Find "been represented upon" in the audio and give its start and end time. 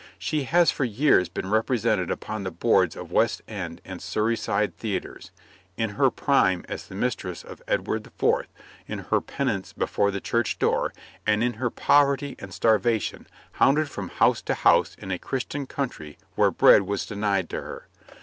1.29-2.43